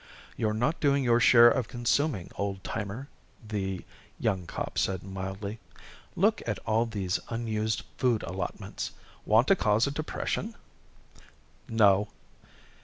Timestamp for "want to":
9.27-9.55